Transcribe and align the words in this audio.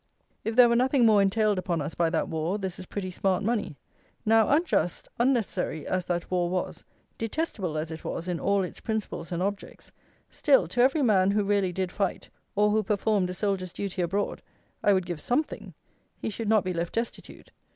If 0.43 0.55
there 0.55 0.67
were 0.67 0.75
nothing 0.75 1.05
more 1.05 1.21
entailed 1.21 1.59
upon 1.59 1.79
us 1.79 1.93
by 1.93 2.09
that 2.09 2.27
war, 2.27 2.57
this 2.57 2.79
is 2.79 2.87
pretty 2.87 3.11
smart 3.11 3.43
money. 3.43 3.77
Now 4.25 4.49
unjust, 4.49 5.07
unnecessary 5.19 5.85
as 5.85 6.05
that 6.05 6.31
war 6.31 6.49
was, 6.49 6.83
detestable 7.19 7.77
as 7.77 7.91
it 7.91 8.03
was 8.03 8.27
in 8.27 8.39
all 8.39 8.63
its 8.63 8.79
principles 8.79 9.31
and 9.31 9.43
objects, 9.43 9.91
still, 10.31 10.67
to 10.69 10.81
every 10.81 11.03
man, 11.03 11.29
who 11.29 11.43
really 11.43 11.71
did 11.71 11.91
fight, 11.91 12.31
or 12.55 12.71
who 12.71 12.81
performed 12.81 13.29
a 13.29 13.35
soldier's 13.35 13.73
duty 13.73 14.01
abroad, 14.01 14.41
I 14.83 14.91
would 14.91 15.05
give 15.05 15.21
something: 15.21 15.75
he 16.17 16.31
should 16.31 16.49
not 16.49 16.63
be 16.63 16.73
left 16.73 16.93
destitute. 16.95 17.51